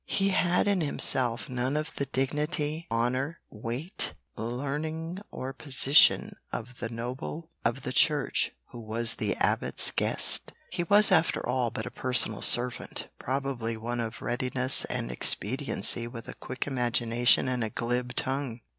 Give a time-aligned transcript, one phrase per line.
[0.07, 6.89] He had in himself none of the dignity, honour, weight, learning or position of the
[6.89, 10.53] noble of the Church who was the Abbot's guest.
[10.71, 16.27] He was after all but a personal servant; probably one of readiness and expediency with
[16.27, 18.61] a quick imagination and a glib tongue.